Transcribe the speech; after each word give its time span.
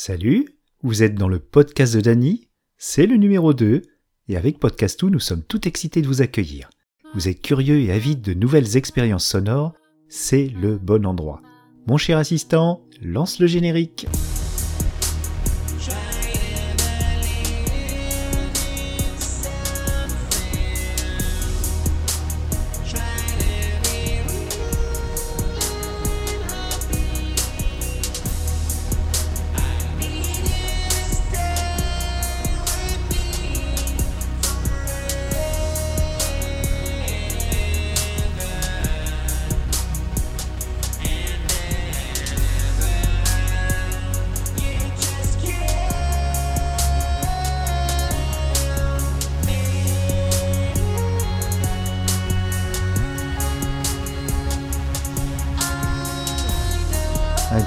Salut, 0.00 0.46
vous 0.84 1.02
êtes 1.02 1.16
dans 1.16 1.26
le 1.26 1.40
podcast 1.40 1.92
de 1.96 2.00
Dany, 2.00 2.46
c'est 2.76 3.06
le 3.06 3.16
numéro 3.16 3.52
2, 3.52 3.82
et 4.28 4.36
avec 4.36 4.60
Podcastou, 4.60 5.10
nous 5.10 5.18
sommes 5.18 5.42
tout 5.42 5.66
excités 5.66 6.02
de 6.02 6.06
vous 6.06 6.22
accueillir. 6.22 6.70
Vous 7.14 7.28
êtes 7.28 7.42
curieux 7.42 7.80
et 7.80 7.90
avide 7.90 8.20
de 8.20 8.32
nouvelles 8.32 8.76
expériences 8.76 9.26
sonores, 9.26 9.74
c'est 10.08 10.50
le 10.50 10.78
bon 10.78 11.04
endroit. 11.04 11.42
Mon 11.88 11.96
cher 11.96 12.16
assistant, 12.16 12.86
lance 13.02 13.40
le 13.40 13.48
générique. 13.48 14.06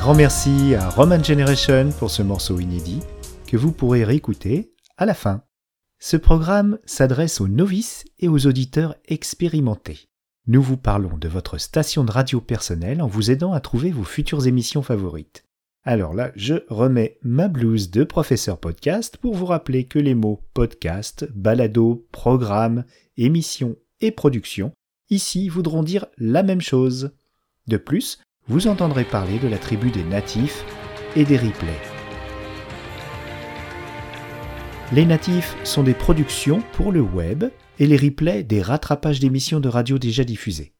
Grand 0.01 0.15
merci 0.15 0.73
à 0.73 0.89
Roman 0.89 1.23
Generation 1.23 1.91
pour 1.99 2.09
ce 2.09 2.23
morceau 2.23 2.59
inédit 2.59 3.01
que 3.45 3.55
vous 3.55 3.71
pourrez 3.71 4.03
réécouter 4.03 4.73
à 4.97 5.05
la 5.05 5.13
fin. 5.13 5.43
Ce 5.99 6.17
programme 6.17 6.79
s'adresse 6.85 7.39
aux 7.39 7.47
novices 7.47 8.05
et 8.17 8.27
aux 8.27 8.47
auditeurs 8.47 8.95
expérimentés. 9.05 10.09
Nous 10.47 10.63
vous 10.63 10.75
parlons 10.75 11.19
de 11.19 11.27
votre 11.27 11.59
station 11.59 12.03
de 12.03 12.11
radio 12.11 12.41
personnelle 12.41 12.99
en 12.99 13.05
vous 13.05 13.29
aidant 13.29 13.53
à 13.53 13.59
trouver 13.59 13.91
vos 13.91 14.03
futures 14.03 14.47
émissions 14.47 14.81
favorites. 14.81 15.45
Alors 15.83 16.15
là, 16.15 16.31
je 16.35 16.55
remets 16.69 17.19
ma 17.21 17.47
blouse 17.47 17.91
de 17.91 18.03
professeur 18.03 18.57
podcast 18.57 19.17
pour 19.17 19.35
vous 19.35 19.45
rappeler 19.45 19.83
que 19.83 19.99
les 19.99 20.15
mots 20.15 20.41
podcast, 20.55 21.27
balado, 21.35 22.07
programme, 22.11 22.85
émission 23.17 23.75
et 23.99 24.09
production 24.09 24.71
ici 25.11 25.47
voudront 25.47 25.83
dire 25.83 26.07
la 26.17 26.41
même 26.41 26.61
chose. 26.61 27.11
De 27.67 27.77
plus, 27.77 28.19
vous 28.47 28.67
entendrez 28.67 29.03
parler 29.03 29.39
de 29.39 29.47
la 29.47 29.57
tribu 29.57 29.91
des 29.91 30.03
natifs 30.03 30.65
et 31.15 31.25
des 31.25 31.37
replays. 31.37 31.81
Les 34.91 35.05
natifs 35.05 35.55
sont 35.63 35.83
des 35.83 35.93
productions 35.93 36.61
pour 36.73 36.91
le 36.91 37.01
web 37.01 37.45
et 37.79 37.87
les 37.87 37.97
replays 37.97 38.43
des 38.43 38.61
rattrapages 38.61 39.19
d'émissions 39.19 39.59
de 39.59 39.69
radio 39.69 39.97
déjà 39.97 40.23
diffusées. 40.23 40.73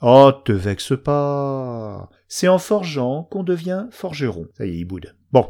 Oh, 0.04 0.32
te 0.32 0.52
vexe 0.52 0.94
pas. 0.98 2.10
C'est 2.28 2.48
en 2.48 2.58
forgeant 2.58 3.28
qu'on 3.30 3.44
devient 3.44 3.86
forgeron. 3.92 4.48
Ça 4.58 4.66
y 4.66 4.72
est, 4.72 4.80
il 4.80 4.86
boude. 4.86 5.16
Bon. 5.32 5.48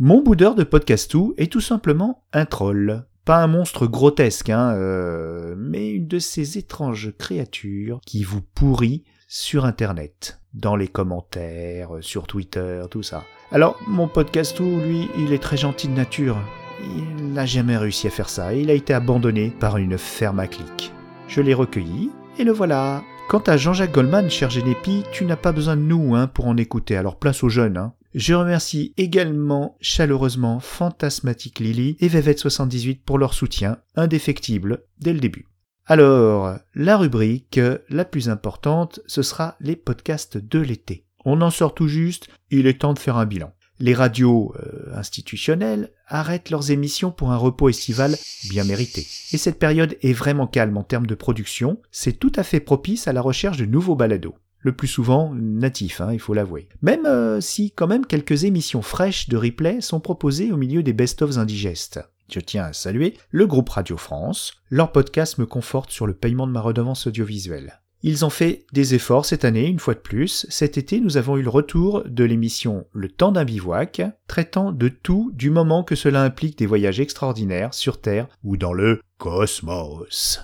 Mon 0.00 0.20
boudeur 0.20 0.56
de 0.56 0.64
podcastou 0.64 1.32
est 1.36 1.52
tout 1.52 1.60
simplement 1.60 2.24
un 2.32 2.44
troll. 2.44 3.06
Pas 3.24 3.36
un 3.36 3.46
monstre 3.46 3.86
grotesque, 3.86 4.50
hein, 4.50 4.74
euh, 4.74 5.54
mais 5.56 5.90
une 5.90 6.08
de 6.08 6.18
ces 6.18 6.58
étranges 6.58 7.12
créatures 7.16 8.00
qui 8.04 8.24
vous 8.24 8.42
pourrit 8.42 9.04
sur 9.28 9.64
Internet, 9.64 10.40
dans 10.54 10.74
les 10.74 10.88
commentaires, 10.88 11.90
sur 12.00 12.26
Twitter, 12.26 12.82
tout 12.90 13.04
ça. 13.04 13.22
Alors, 13.52 13.78
mon 13.86 14.08
podcastou, 14.08 14.64
lui, 14.64 15.08
il 15.18 15.32
est 15.32 15.42
très 15.42 15.56
gentil 15.56 15.86
de 15.86 15.94
nature. 15.94 16.36
Il 16.82 17.32
n'a 17.32 17.46
jamais 17.46 17.76
réussi 17.76 18.08
à 18.08 18.10
faire 18.10 18.28
ça, 18.28 18.54
il 18.54 18.70
a 18.70 18.74
été 18.74 18.92
abandonné 18.92 19.52
par 19.60 19.76
une 19.76 19.98
ferme 19.98 20.40
à 20.40 20.48
clics. 20.48 20.92
Je 21.28 21.40
l'ai 21.40 21.54
recueilli, 21.54 22.10
et 22.38 22.44
le 22.44 22.52
voilà. 22.52 23.02
Quant 23.26 23.40
à 23.46 23.56
Jean-Jacques 23.56 23.94
Goldman, 23.94 24.28
cher 24.28 24.50
Génépi, 24.50 25.02
tu 25.10 25.24
n'as 25.24 25.36
pas 25.36 25.52
besoin 25.52 25.76
de 25.76 25.82
nous 25.82 26.14
hein, 26.14 26.26
pour 26.26 26.46
en 26.46 26.58
écouter, 26.58 26.94
alors 26.94 27.18
place 27.18 27.42
aux 27.42 27.48
jeunes. 27.48 27.78
Hein. 27.78 27.94
Je 28.14 28.34
remercie 28.34 28.92
également 28.98 29.76
chaleureusement 29.80 30.60
Fantasmatique 30.60 31.58
Lily 31.58 31.96
et 32.00 32.08
Vévette78 32.08 33.00
pour 33.02 33.18
leur 33.18 33.32
soutien 33.32 33.78
indéfectible 33.96 34.84
dès 35.00 35.14
le 35.14 35.20
début. 35.20 35.48
Alors, 35.86 36.58
la 36.74 36.98
rubrique 36.98 37.58
la 37.88 38.04
plus 38.04 38.28
importante, 38.28 39.00
ce 39.06 39.22
sera 39.22 39.56
les 39.58 39.74
podcasts 39.74 40.36
de 40.36 40.58
l'été. 40.58 41.06
On 41.24 41.40
en 41.40 41.50
sort 41.50 41.74
tout 41.74 41.88
juste, 41.88 42.28
il 42.50 42.66
est 42.66 42.82
temps 42.82 42.92
de 42.92 42.98
faire 42.98 43.16
un 43.16 43.26
bilan 43.26 43.53
les 43.80 43.94
radios 43.94 44.54
euh, 44.58 44.94
institutionnelles 44.94 45.90
arrêtent 46.06 46.50
leurs 46.50 46.70
émissions 46.70 47.10
pour 47.10 47.32
un 47.32 47.36
repos 47.36 47.68
estival 47.68 48.16
bien 48.48 48.64
mérité. 48.64 49.06
Et 49.32 49.38
cette 49.38 49.58
période 49.58 49.96
est 50.02 50.12
vraiment 50.12 50.46
calme 50.46 50.76
en 50.76 50.84
termes 50.84 51.06
de 51.06 51.14
production, 51.14 51.80
c'est 51.90 52.18
tout 52.18 52.32
à 52.36 52.42
fait 52.42 52.60
propice 52.60 53.08
à 53.08 53.12
la 53.12 53.20
recherche 53.20 53.56
de 53.56 53.66
nouveaux 53.66 53.96
balados. 53.96 54.34
Le 54.60 54.72
plus 54.72 54.88
souvent 54.88 55.34
natifs, 55.34 56.00
hein, 56.00 56.12
il 56.12 56.18
faut 56.18 56.32
l'avouer. 56.32 56.68
Même 56.80 57.04
euh, 57.04 57.40
si 57.40 57.70
quand 57.72 57.86
même 57.86 58.06
quelques 58.06 58.44
émissions 58.44 58.80
fraîches 58.80 59.28
de 59.28 59.36
replay 59.36 59.82
sont 59.82 60.00
proposées 60.00 60.52
au 60.52 60.56
milieu 60.56 60.82
des 60.82 60.94
best-ofs 60.94 61.36
indigestes. 61.36 62.00
Je 62.32 62.40
tiens 62.40 62.64
à 62.64 62.72
saluer 62.72 63.14
le 63.30 63.46
groupe 63.46 63.68
Radio 63.68 63.98
France. 63.98 64.54
Leur 64.70 64.90
podcast 64.90 65.36
me 65.36 65.44
conforte 65.44 65.90
sur 65.90 66.06
le 66.06 66.14
paiement 66.14 66.46
de 66.46 66.52
ma 66.52 66.62
redevance 66.62 67.06
audiovisuelle. 67.06 67.80
Ils 68.06 68.22
ont 68.26 68.30
fait 68.30 68.66
des 68.74 68.94
efforts 68.94 69.24
cette 69.24 69.46
année, 69.46 69.66
une 69.66 69.78
fois 69.78 69.94
de 69.94 69.98
plus. 69.98 70.44
Cet 70.50 70.76
été, 70.76 71.00
nous 71.00 71.16
avons 71.16 71.38
eu 71.38 71.42
le 71.42 71.48
retour 71.48 72.02
de 72.04 72.22
l'émission 72.22 72.84
Le 72.92 73.08
temps 73.08 73.32
d'un 73.32 73.46
bivouac, 73.46 74.02
traitant 74.28 74.72
de 74.72 74.88
tout 74.88 75.32
du 75.32 75.48
moment 75.48 75.82
que 75.82 75.94
cela 75.94 76.20
implique 76.20 76.58
des 76.58 76.66
voyages 76.66 77.00
extraordinaires 77.00 77.72
sur 77.72 78.02
Terre 78.02 78.28
ou 78.44 78.58
dans 78.58 78.74
le 78.74 79.00
cosmos. 79.16 80.42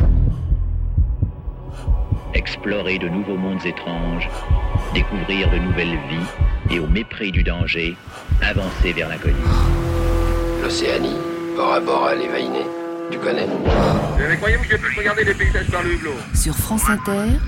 Explorer 2.33 2.99
de 2.99 3.11
nouveaux 3.11 3.37
mondes 3.37 3.67
étranges, 3.67 4.31
découvrir 4.95 5.51
de 5.51 5.59
nouvelles 5.59 5.99
vies 6.09 6.75
et 6.75 6.81
au 6.81 6.87
mépris 6.87 7.31
du 7.31 7.43
danger, 7.43 7.95
avancer 8.41 8.95
vers 8.95 9.11
l'inconnu. 9.11 9.37
L'Océanie, 10.62 11.19
bord 11.57 11.75
à 11.75 11.81
bord 11.81 12.07
à 12.07 12.15
l'évaïné. 12.15 12.80
Tu 13.11 13.19
connais 13.19 13.47
Mais 14.19 14.37
croyez-vous 14.37 14.65
que 14.65 14.71
je 14.71 14.77
puisse 14.77 14.99
regarder 14.99 15.25
les 15.25 15.35
paysages 15.35 15.71
par 15.71 15.83
le 15.83 15.95
hublot 15.95 16.12
Sur 16.35 16.55
France 16.55 16.89
Inter, 16.89 17.39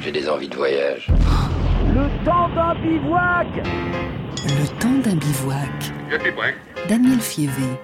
J'ai 0.00 0.12
des 0.12 0.28
envies 0.28 0.48
de 0.48 0.56
voyage. 0.56 1.08
Le 1.08 2.24
temps 2.24 2.48
d'un 2.54 2.74
bivouac 2.82 3.46
Le 4.44 4.80
temps 4.80 4.98
d'un 5.02 5.16
bivouac. 5.16 5.92
Je 6.10 6.18
suis 6.20 6.32
prêt. 6.32 6.54
Daniel 6.88 7.20
Fievé. 7.20 7.78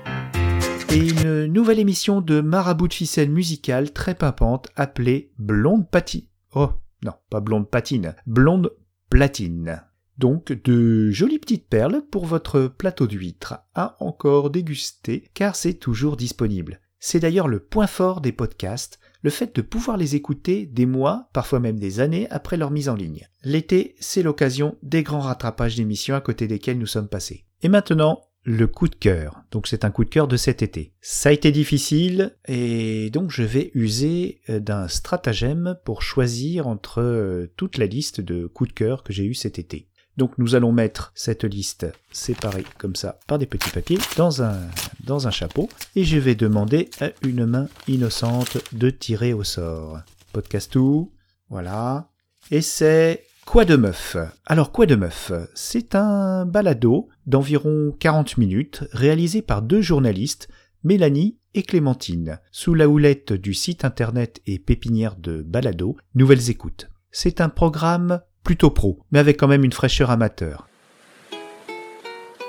Et 0.91 1.09
une 1.09 1.47
nouvelle 1.47 1.79
émission 1.79 2.21
de 2.21 2.41
Marabout 2.41 2.89
de 2.89 2.95
ficelle 2.95 3.31
musicale 3.31 3.93
très 3.93 4.15
pimpante 4.15 4.69
appelée 4.77 5.31
Blonde 5.39 5.89
Patine. 5.89 6.27
Oh, 6.55 6.71
non, 7.05 7.13
pas 7.31 7.41
Blonde 7.41 7.71
Patine, 7.71 8.15
Blonde 8.27 8.73
Platine. 9.09 9.83
Donc 10.19 10.53
de 10.53 11.11
jolies 11.11 11.39
petites 11.39 11.69
perles 11.69 12.03
pour 12.11 12.27
votre 12.27 12.67
plateau 12.67 13.07
d'huîtres 13.07 13.55
à 13.75 13.97
encore 14.01 14.51
déguster 14.51 15.31
car 15.33 15.57
c'est 15.57 15.75
toujours 15.75 16.19
disponible. 16.19 16.79
C'est 17.01 17.21
d'ailleurs 17.21 17.49
le 17.49 17.61
point 17.61 17.87
fort 17.87 18.21
des 18.21 18.31
podcasts, 18.31 19.01
le 19.23 19.31
fait 19.31 19.57
de 19.57 19.63
pouvoir 19.63 19.97
les 19.97 20.17
écouter 20.17 20.67
des 20.67 20.87
mois, 20.87 21.31
parfois 21.33 21.59
même 21.59 21.79
des 21.79 21.99
années 21.99 22.29
après 22.31 22.59
leur 22.59 22.71
mise 22.71 22.91
en 22.91 22.95
ligne. 22.95 23.27
L'été, 23.43 23.97
c'est 24.01 24.23
l'occasion 24.23 24.77
des 24.83 25.03
grands 25.03 25.21
rattrapages 25.21 25.77
d'émissions 25.77 26.15
à 26.15 26.21
côté 26.21 26.47
desquels 26.47 26.79
nous 26.79 26.87
sommes 26.87 27.09
passés. 27.09 27.47
Et 27.63 27.69
maintenant, 27.69 28.21
le 28.43 28.67
coup 28.67 28.89
de 28.89 28.95
cœur. 28.95 29.43
Donc 29.51 29.67
c'est 29.67 29.85
un 29.85 29.91
coup 29.91 30.05
de 30.05 30.11
cœur 30.11 30.29
de 30.29 30.37
cet 30.37 30.63
été. 30.63 30.93
Ça 31.01 31.29
a 31.29 31.33
été 31.33 31.53
difficile 31.53 32.37
et 32.47 33.11
donc 33.11 33.31
je 33.31 33.43
vais 33.43 33.71
user 33.75 34.41
euh, 34.49 34.61
d'un 34.61 34.89
stratagème 34.89 35.77
pour 35.85 36.03
choisir 36.03 36.67
entre 36.67 37.03
euh, 37.03 37.53
toute 37.57 37.77
la 37.77 37.87
liste 37.87 38.21
de 38.21 38.47
coups 38.47 38.71
de 38.71 38.75
cœur 38.75 39.03
que 39.03 39.13
j'ai 39.13 39.25
eu 39.25 39.35
cet 39.35 39.59
été. 39.59 39.89
Donc 40.21 40.37
nous 40.37 40.55
allons 40.55 40.71
mettre 40.71 41.13
cette 41.15 41.45
liste 41.45 41.87
séparée 42.13 42.67
comme 42.77 42.95
ça 42.95 43.19
par 43.27 43.39
des 43.39 43.47
petits 43.47 43.71
papiers 43.71 43.97
dans 44.19 44.43
un, 44.43 45.31
chapeau 45.31 45.71
et 45.97 46.05
je 46.05 46.19
vais 46.19 46.35
demander 46.35 46.91
à 47.01 47.09
une 47.23 47.47
main 47.47 47.69
innocente 47.89 48.59
de 48.75 48.91
tirer 48.91 49.33
au 49.33 49.45
sort. 49.45 50.01
Podcast 50.35 50.73
tout, 50.73 51.11
voilà. 51.49 52.11
Et 52.51 52.61
c'est 52.61 53.25
Quoi 53.47 53.65
de 53.65 53.77
meuf? 53.77 54.19
Alors 54.45 54.73
Quoi 54.73 54.85
de 54.85 54.95
meuf? 54.95 55.33
C'est 55.55 55.95
un 55.95 56.45
balado 56.45 57.09
d'environ 57.25 57.97
40 57.99 58.37
minutes 58.37 58.85
réalisé 58.93 59.41
par 59.41 59.63
deux 59.63 59.81
journalistes, 59.81 60.51
Mélanie 60.85 61.39
et 61.55 61.63
Clémentine, 61.63 62.41
sous 62.53 62.75
la 62.75 62.91
houlette 62.91 63.33
du 63.33 63.55
site 63.55 63.87
internet 63.87 64.43
et 64.45 64.59
pépinière 64.59 65.17
de 65.17 65.41
balado 65.41 65.97
Nouvelles 66.15 66.51
Écoutes. 66.51 66.91
C'est 67.11 67.41
un 67.41 67.49
programme 67.49 68.21
plutôt 68.45 68.71
pro, 68.71 68.99
mais 69.11 69.19
avec 69.19 69.39
quand 69.39 69.49
même 69.49 69.65
une 69.65 69.73
fraîcheur 69.73 70.11
amateur. 70.11 70.67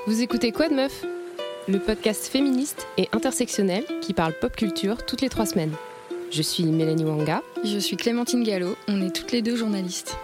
Vous 0.06 0.20
écoutez 0.20 0.50
Quoi 0.50 0.68
de 0.68 0.74
Meuf 0.74 1.04
Le 1.68 1.78
podcast 1.78 2.26
féministe 2.26 2.86
et 2.98 3.08
intersectionnel 3.12 3.84
qui 4.00 4.14
parle 4.14 4.32
pop 4.40 4.56
culture 4.56 5.06
toutes 5.06 5.20
les 5.20 5.28
trois 5.28 5.46
semaines. 5.46 5.74
Je 6.30 6.42
suis 6.42 6.64
Mélanie 6.64 7.04
Wanga. 7.04 7.42
Je 7.62 7.78
suis 7.78 7.96
Clémentine 7.96 8.42
Gallo, 8.42 8.74
on 8.88 9.00
est 9.02 9.14
toutes 9.14 9.32
les 9.32 9.42
deux 9.42 9.54
journalistes. 9.54 10.16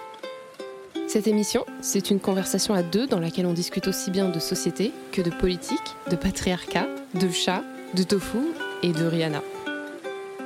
Cette 1.06 1.26
émission, 1.26 1.64
c'est 1.80 2.10
une 2.10 2.20
conversation 2.20 2.74
à 2.74 2.82
deux 2.82 3.06
dans 3.06 3.20
laquelle 3.20 3.46
on 3.46 3.52
discute 3.52 3.88
aussi 3.88 4.10
bien 4.10 4.28
de 4.28 4.38
société 4.38 4.92
que 5.12 5.22
de 5.22 5.30
politique, 5.30 5.94
de 6.10 6.16
patriarcat, 6.16 6.86
de 7.14 7.30
chat, 7.30 7.62
de 7.94 8.02
tofu 8.02 8.38
et 8.82 8.92
de 8.92 9.04
Rihanna. 9.04 9.42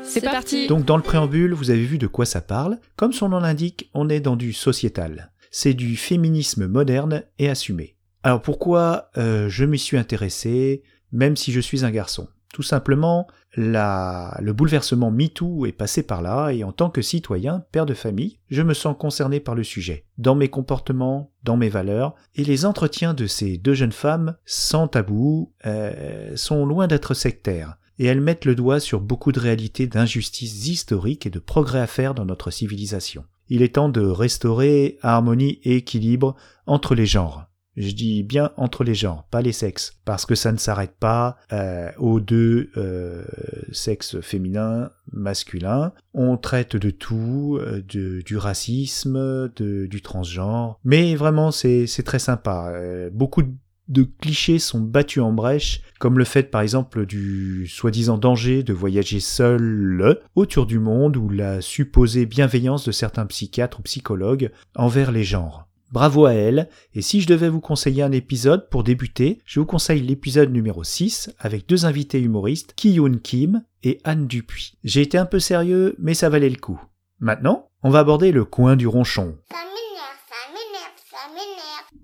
C'est 0.04 0.20
parti 0.20 0.66
Donc 0.66 0.84
dans 0.84 0.96
le 0.96 1.02
préambule, 1.02 1.54
vous 1.54 1.70
avez 1.70 1.84
vu 1.84 1.99
de 1.99 2.06
quoi 2.06 2.26
ça 2.26 2.40
parle. 2.40 2.78
Comme 2.96 3.12
son 3.12 3.28
nom 3.28 3.40
l'indique, 3.40 3.90
on 3.94 4.08
est 4.08 4.20
dans 4.20 4.37
du 4.37 4.52
sociétal. 4.52 5.32
C'est 5.50 5.75
du 5.75 5.96
féminisme 5.96 6.66
moderne 6.66 7.22
et 7.38 7.49
assumé. 7.49 7.96
Alors 8.22 8.43
pourquoi 8.43 9.10
euh, 9.16 9.49
je 9.49 9.64
m'y 9.64 9.78
suis 9.78 9.96
intéressé, 9.96 10.82
même 11.12 11.37
si 11.37 11.52
je 11.52 11.60
suis 11.60 11.84
un 11.84 11.90
garçon? 11.90 12.28
Tout 12.52 12.62
simplement, 12.62 13.26
la... 13.56 14.38
le 14.43 14.52
bouleversement 14.52 15.10
MeToo 15.10 15.64
est 15.64 15.72
passé 15.72 16.02
par 16.02 16.20
là, 16.20 16.50
et 16.50 16.64
en 16.64 16.72
tant 16.72 16.90
que 16.90 17.00
citoyen, 17.00 17.64
père 17.72 17.87
de 17.87 17.94
famille, 17.94 18.38
je 18.50 18.60
me 18.60 18.75
sens 18.75 18.94
concerné 18.98 19.40
par 19.40 19.55
le 19.55 19.64
sujet, 19.64 20.05
dans 20.19 20.34
mes 20.34 20.48
comportements, 20.48 21.32
dans 21.43 21.56
mes 21.56 21.70
valeurs, 21.70 22.14
et 22.34 22.44
les 22.44 22.66
entretiens 22.66 23.14
de 23.14 23.26
ces 23.26 23.56
deux 23.56 23.72
jeunes 23.72 23.93
femmes, 23.93 24.37
sans 24.44 24.87
tabou, 24.87 25.55
euh, 25.64 26.37
sont 26.37 26.66
loin 26.66 26.87
d'être 26.87 27.14
sectaires 27.14 27.78
et 27.99 28.06
elles 28.06 28.21
mettent 28.21 28.44
le 28.44 28.55
doigt 28.55 28.81
sur 28.81 29.00
beaucoup 29.00 29.33
de 29.33 29.41
réalités 29.41 29.87
d'injustices 29.87 30.67
historiques 30.67 31.27
et 31.27 31.31
de 31.31 31.39
progrès 31.39 31.81
à 31.81 31.87
faire 31.87 32.15
dans 32.15 32.25
notre 32.25 32.50
civilisation. 32.50 33.25
Il 33.49 33.62
est 33.62 33.75
temps 33.75 33.89
de 33.89 34.00
restaurer 34.00 34.99
harmonie 35.03 35.61
et 35.65 35.77
équilibre 35.77 36.37
entre 36.67 36.94
les 36.94 37.06
genres. 37.06 37.47
Je 37.77 37.93
dis 37.93 38.23
bien 38.23 38.53
entre 38.59 38.85
les 38.85 38.94
genres, 38.94 39.25
pas 39.31 39.41
les 39.41 39.53
sexes, 39.53 39.94
parce 40.05 40.27
que 40.27 40.35
ça 40.35 40.53
ne 40.53 40.59
s'arrête 40.59 40.94
pas 41.00 41.39
euh, 41.53 41.91
aux 41.97 42.21
deux 42.21 42.71
euh, 42.77 43.25
sexes 43.73 44.21
féminins, 44.21 44.91
masculins. 45.11 45.93
On 46.12 46.37
traite 46.37 46.77
de 46.77 46.91
tout, 46.91 47.59
euh, 47.59 47.83
de, 47.89 48.21
du 48.21 48.37
racisme, 48.37 49.49
du 49.56 50.03
transgenre, 50.03 50.79
mais 50.85 51.15
vraiment 51.15 51.50
c'est 51.50 51.87
très 52.05 52.19
sympa. 52.19 52.75
Beaucoup 53.11 53.43
de 53.43 53.53
de 53.88 54.02
clichés 54.02 54.58
sont 54.58 54.81
battus 54.81 55.23
en 55.23 55.32
brèche, 55.32 55.82
comme 55.99 56.19
le 56.19 56.25
fait 56.25 56.50
par 56.50 56.61
exemple 56.61 57.06
du 57.06 57.67
soi-disant 57.67 58.19
danger 58.19 58.62
de 58.62 58.73
voyager 58.73 59.20
seul 59.20 60.19
autour 60.34 60.67
du 60.67 60.79
monde 60.79 61.17
ou 61.17 61.29
la 61.29 61.61
supposée 61.61 62.26
bienveillance 62.26 62.84
de 62.84 62.93
certains 62.93 63.26
psychiatres 63.26 63.81
ou 63.81 63.82
psychologues 63.82 64.50
envers 64.75 65.12
les 65.12 65.25
genres. 65.25 65.69
Bravo 65.93 66.25
à 66.25 66.32
elle, 66.32 66.70
et 66.94 67.02
si 67.02 67.20
je 67.20 67.26
devais 67.26 67.50
vous 67.50 67.61
conseiller 67.61 68.02
un 68.02 68.12
épisode 68.12 68.70
pour 68.70 68.82
débuter, 68.82 69.40
je 69.44 69.61
vous 69.61 69.67
conseille 69.67 70.00
l'épisode 70.00 70.50
numéro 70.50 70.82
6 70.82 71.34
avec 71.38 71.69
deux 71.69 71.84
invités 71.84 72.19
humoristes, 72.19 72.73
Ki-Yoon 72.76 73.19
Kim 73.23 73.62
et 73.82 74.00
Anne 74.05 74.26
Dupuis. 74.26 74.79
J'ai 74.84 75.02
été 75.02 75.19
un 75.19 75.26
peu 75.26 75.38
sérieux, 75.38 75.94
mais 75.99 76.14
ça 76.14 76.31
valait 76.31 76.49
le 76.49 76.56
coup. 76.56 76.81
Maintenant, 77.20 77.69
on 77.82 77.90
va 77.90 77.99
aborder 77.99 78.32
le 78.32 78.46
coin 78.46 78.75
du 78.75 78.87
ronchon. 78.87 79.37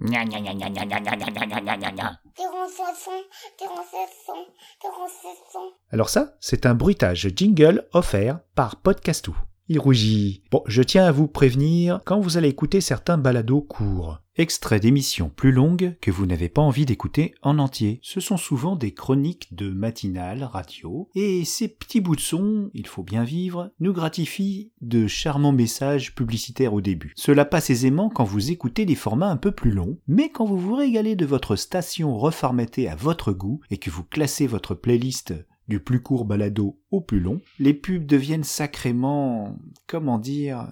Gna 0.00 0.24
gna 0.24 0.40
gna 0.40 0.54
gna 0.54 0.68
gna 0.70 0.84
gna 0.84 1.00
gna 1.00 1.16
gna 1.16 1.46
gna 1.46 1.60
gna 1.60 1.76
gna 1.76 1.90
gna. 1.90 2.20
Alors 5.90 6.08
ça, 6.08 6.36
c'est 6.40 6.66
un 6.66 6.74
bruitage 6.74 7.28
jingle 7.34 7.88
offert 7.92 8.38
par 8.54 8.76
Podcastou. 8.76 9.36
Rougit. 9.76 10.42
Bon, 10.50 10.62
je 10.66 10.82
tiens 10.82 11.04
à 11.04 11.12
vous 11.12 11.28
prévenir 11.28 12.00
quand 12.06 12.20
vous 12.20 12.38
allez 12.38 12.48
écouter 12.48 12.80
certains 12.80 13.18
balados 13.18 13.60
courts. 13.60 14.20
Extraits 14.36 14.82
d'émissions 14.82 15.32
plus 15.34 15.50
longues 15.50 15.96
que 16.00 16.12
vous 16.12 16.24
n'avez 16.24 16.48
pas 16.48 16.62
envie 16.62 16.86
d'écouter 16.86 17.34
en 17.42 17.58
entier. 17.58 17.98
Ce 18.02 18.20
sont 18.20 18.36
souvent 18.36 18.76
des 18.76 18.94
chroniques 18.94 19.52
de 19.52 19.68
matinale 19.68 20.44
radio, 20.44 21.08
et 21.16 21.44
ces 21.44 21.66
petits 21.66 22.00
bouts 22.00 22.14
de 22.14 22.20
son, 22.20 22.70
il 22.72 22.86
faut 22.86 23.02
bien 23.02 23.24
vivre, 23.24 23.72
nous 23.80 23.92
gratifient 23.92 24.70
de 24.80 25.08
charmants 25.08 25.50
messages 25.50 26.14
publicitaires 26.14 26.72
au 26.72 26.80
début. 26.80 27.12
Cela 27.16 27.44
passe 27.44 27.70
aisément 27.70 28.10
quand 28.10 28.22
vous 28.22 28.52
écoutez 28.52 28.86
des 28.86 28.94
formats 28.94 29.30
un 29.30 29.36
peu 29.36 29.50
plus 29.50 29.72
longs, 29.72 29.98
mais 30.06 30.30
quand 30.30 30.44
vous 30.44 30.58
vous 30.58 30.76
régalez 30.76 31.16
de 31.16 31.26
votre 31.26 31.56
station 31.56 32.16
reformatée 32.16 32.88
à 32.88 32.94
votre 32.94 33.32
goût 33.32 33.60
et 33.72 33.78
que 33.78 33.90
vous 33.90 34.04
classez 34.04 34.46
votre 34.46 34.76
playlist 34.76 35.34
du 35.68 35.80
plus 35.80 36.02
court 36.02 36.25
balado 36.25 36.80
au 36.90 37.00
plus 37.00 37.20
long, 37.20 37.40
les 37.58 37.75
pubs 37.75 38.06
deviennent 38.06 38.44
sacrément, 38.44 39.58
comment 39.87 40.18
dire, 40.18 40.68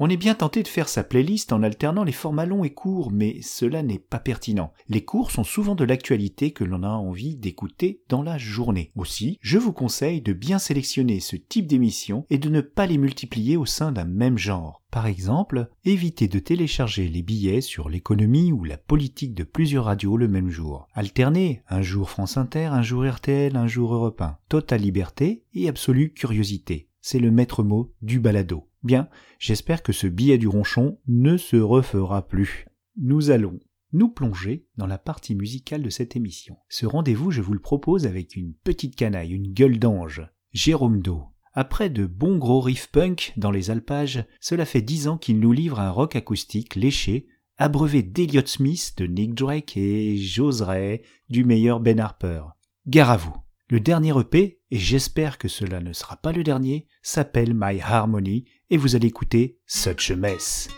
on 0.00 0.08
est 0.08 0.16
bien 0.16 0.34
tenté 0.34 0.62
de 0.62 0.68
faire 0.68 0.88
sa 0.88 1.02
playlist 1.02 1.52
en 1.52 1.64
alternant 1.64 2.04
les 2.04 2.12
formats 2.12 2.46
longs 2.46 2.62
et 2.62 2.72
courts, 2.72 3.10
mais 3.10 3.40
cela 3.42 3.82
n'est 3.82 3.98
pas 3.98 4.20
pertinent. 4.20 4.72
Les 4.88 5.04
courts 5.04 5.32
sont 5.32 5.42
souvent 5.42 5.74
de 5.74 5.84
l'actualité 5.84 6.52
que 6.52 6.62
l'on 6.62 6.84
a 6.84 6.88
envie 6.88 7.34
d'écouter 7.34 8.00
dans 8.08 8.22
la 8.22 8.38
journée. 8.38 8.92
Aussi, 8.94 9.38
je 9.40 9.58
vous 9.58 9.72
conseille 9.72 10.20
de 10.20 10.32
bien 10.32 10.60
sélectionner 10.60 11.18
ce 11.18 11.34
type 11.34 11.66
d'émission 11.66 12.24
et 12.30 12.38
de 12.38 12.48
ne 12.48 12.60
pas 12.60 12.86
les 12.86 12.96
multiplier 12.96 13.56
au 13.56 13.66
sein 13.66 13.90
d'un 13.90 14.04
même 14.04 14.38
genre. 14.38 14.82
Par 14.90 15.06
exemple, 15.06 15.68
évitez 15.84 16.28
de 16.28 16.38
télécharger 16.38 17.08
les 17.08 17.22
billets 17.22 17.60
sur 17.60 17.88
l'économie 17.88 18.52
ou 18.52 18.64
la 18.64 18.78
politique 18.78 19.34
de 19.34 19.44
plusieurs 19.44 19.84
radios 19.84 20.16
le 20.16 20.28
même 20.28 20.48
jour. 20.48 20.86
Alternez, 20.94 21.62
un 21.68 21.82
jour 21.82 22.08
France 22.08 22.36
Inter, 22.36 22.66
un 22.66 22.82
jour 22.82 23.04
RTL, 23.06 23.56
un 23.56 23.66
jour 23.66 23.92
Europe 23.92 24.22
1. 24.22 24.38
Totale 24.48 24.80
liberté 24.80 25.42
et 25.54 25.68
absolue 25.68 26.12
curiosité. 26.14 26.87
C'est 27.10 27.20
le 27.20 27.30
maître 27.30 27.62
mot 27.62 27.94
du 28.02 28.20
balado. 28.20 28.68
Bien, 28.82 29.08
j'espère 29.38 29.82
que 29.82 29.94
ce 29.94 30.06
billet 30.06 30.36
du 30.36 30.46
ronchon 30.46 30.98
ne 31.06 31.38
se 31.38 31.56
refera 31.56 32.28
plus. 32.28 32.66
Nous 32.98 33.30
allons 33.30 33.58
nous 33.94 34.10
plonger 34.10 34.66
dans 34.76 34.86
la 34.86 34.98
partie 34.98 35.34
musicale 35.34 35.82
de 35.82 35.88
cette 35.88 36.16
émission. 36.16 36.58
Ce 36.68 36.84
rendez-vous, 36.84 37.30
je 37.30 37.40
vous 37.40 37.54
le 37.54 37.60
propose 37.60 38.06
avec 38.06 38.36
une 38.36 38.52
petite 38.52 38.94
canaille, 38.94 39.32
une 39.32 39.54
gueule 39.54 39.78
d'ange, 39.78 40.20
Jérôme 40.52 41.00
Do. 41.00 41.22
Après 41.54 41.88
de 41.88 42.04
bons 42.04 42.36
gros 42.36 42.60
riffs 42.60 42.90
punk 42.92 43.32
dans 43.38 43.52
les 43.52 43.70
alpages, 43.70 44.26
cela 44.38 44.66
fait 44.66 44.82
dix 44.82 45.08
ans 45.08 45.16
qu'il 45.16 45.40
nous 45.40 45.52
livre 45.52 45.80
un 45.80 45.90
rock 45.90 46.14
acoustique 46.14 46.74
léché, 46.74 47.26
abreuvé 47.56 48.02
d'Eliot 48.02 48.44
Smith, 48.44 48.92
de 48.98 49.06
Nick 49.06 49.32
Drake 49.32 49.78
et 49.78 50.18
j'oserais 50.18 51.00
du 51.30 51.46
meilleur 51.46 51.80
Ben 51.80 52.00
Harper. 52.00 52.42
Gare 52.86 53.08
à 53.08 53.16
vous. 53.16 53.34
Le 53.70 53.80
dernier 53.80 54.18
EP, 54.18 54.60
et 54.70 54.78
j'espère 54.78 55.36
que 55.36 55.46
cela 55.46 55.80
ne 55.80 55.92
sera 55.92 56.16
pas 56.16 56.32
le 56.32 56.42
dernier, 56.42 56.86
s'appelle 57.02 57.52
My 57.54 57.78
Harmony 57.82 58.46
et 58.70 58.78
vous 58.78 58.96
allez 58.96 59.08
écouter 59.08 59.58
Such 59.66 60.10
a 60.10 60.16
Mess. 60.16 60.70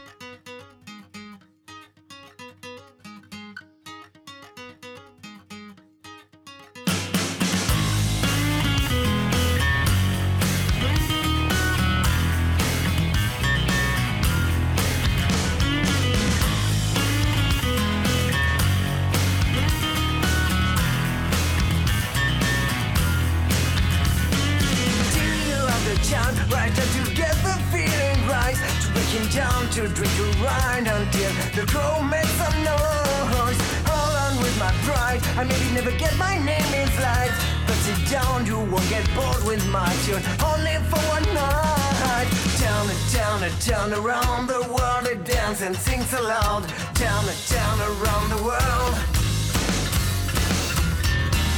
Tune, 40.11 40.23
only 40.45 40.77
for 40.91 41.01
one 41.15 41.27
night. 41.35 42.29
Down 42.59 42.91
and 42.91 43.13
down 43.13 43.43
and 43.43 43.67
down 43.67 43.93
around 43.93 44.47
the 44.49 44.61
world, 44.75 45.07
it 45.07 45.25
dance 45.25 45.63
and 45.63 45.77
sings 45.77 46.13
aloud. 46.15 46.63
Down 46.95 47.25
and 47.29 47.41
down 47.49 47.79
around 47.81 48.31
the 48.31 48.43
world. 48.43 48.95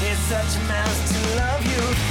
It's 0.08 0.20
such 0.32 0.56
a 0.56 0.68
mess 0.68 0.96
to 1.12 1.36
love 1.36 1.64
you. 1.66 2.01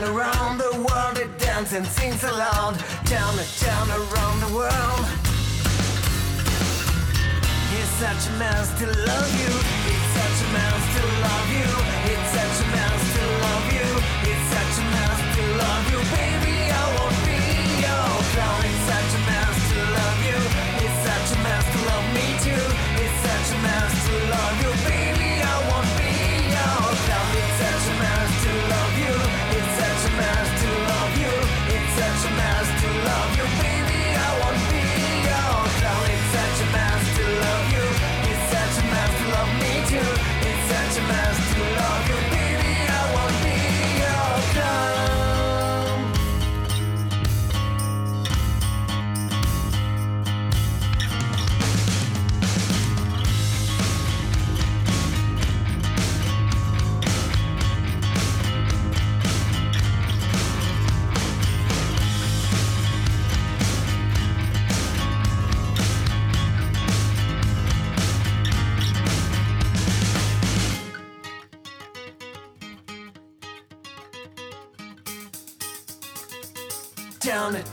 Down 0.00 0.14
around 0.14 0.58
the 0.58 0.72
world, 0.72 1.18
it 1.18 1.38
dances 1.38 1.72
and 1.74 1.86
sings 1.86 2.22
aloud. 2.24 2.76
And 3.10 3.60
down 3.60 3.88
around 3.90 4.40
the 4.40 4.54
world. 4.54 5.06
It's 7.72 7.90
such 8.00 8.28
a 8.28 8.38
mess 8.38 8.78
to 8.78 8.86
love 8.86 9.30
you. 9.40 9.52
It's 9.92 10.08
such 10.18 10.48
a 10.48 10.52
mess 10.52 10.96
to 10.96 11.02
love 11.22 11.90
you. 11.90 11.95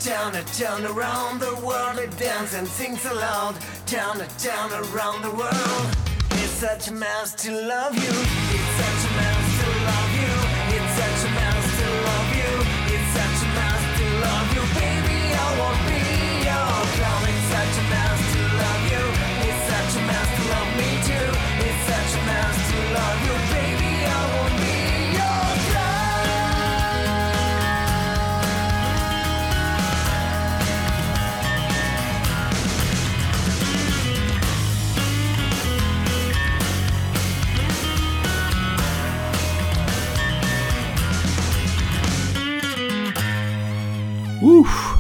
Down 0.04 0.36
and 0.36 0.60
down 0.60 0.86
around 0.86 1.40
the 1.40 1.56
world, 1.66 1.98
it 1.98 2.18
dances 2.18 2.56
and 2.56 2.68
sings 2.68 3.06
aloud. 3.06 3.56
Down 3.86 4.20
and 4.20 4.38
down 4.38 4.70
around 4.74 5.22
the 5.22 5.32
world. 5.32 5.96
It's 6.32 6.52
such 6.52 6.90
a 6.90 6.92
mess 6.92 7.34
to 7.36 7.52
love 7.54 7.96
you. 7.96 8.02
It's 8.02 8.76
such 8.82 9.12
a 9.12 9.16
mess 9.16 9.64
to 9.64 9.70
love 9.86 10.14
you. 10.20 10.43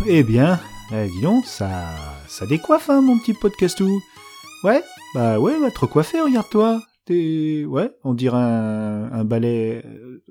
Eh 0.08 0.24
bien, 0.24 0.60
eh, 0.94 1.08
dis 1.10 1.22
donc, 1.22 1.46
ça, 1.46 1.96
ça 2.28 2.46
décoiffe, 2.46 2.90
hein, 2.90 3.02
mon 3.02 3.18
petit 3.18 3.34
podcastou. 3.34 4.02
Ouais, 4.64 4.84
bah 5.14 5.40
ouais, 5.40 5.58
va 5.60 5.72
te 5.72 5.80
recoiffer, 5.80 6.22
regarde-toi. 6.22 6.82
T'es, 7.06 7.66
ouais, 7.66 7.92
on 8.04 8.14
dirait 8.14 8.38
un, 8.38 9.12
un 9.12 9.24
balai, 9.26 9.84
euh, 9.86 10.24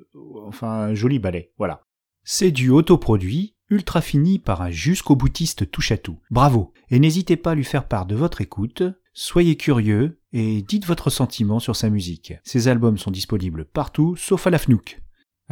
enfin 0.46 0.68
un 0.68 0.94
joli 0.94 1.18
balai, 1.18 1.52
voilà. 1.58 1.82
C'est 2.24 2.50
du 2.50 2.70
autoproduit, 2.70 3.56
ultra 3.68 4.00
fini 4.00 4.38
par 4.38 4.62
un 4.62 4.70
jusqu'au 4.70 5.16
boutiste 5.16 5.70
touche 5.70 5.92
à 5.92 5.98
tout. 5.98 6.18
Bravo. 6.30 6.72
Et 6.90 6.98
n'hésitez 6.98 7.36
pas 7.36 7.52
à 7.52 7.54
lui 7.54 7.64
faire 7.64 7.88
part 7.88 8.06
de 8.06 8.14
votre 8.14 8.40
écoute. 8.40 8.82
Soyez 9.12 9.56
curieux 9.56 10.20
et 10.32 10.62
dites 10.62 10.86
votre 10.86 11.10
sentiment 11.10 11.58
sur 11.58 11.76
sa 11.76 11.90
musique. 11.90 12.34
Ses 12.44 12.68
albums 12.68 12.96
sont 12.96 13.10
disponibles 13.10 13.66
partout, 13.66 14.16
sauf 14.16 14.46
à 14.46 14.50
la 14.50 14.58
FNOOK. 14.58 15.01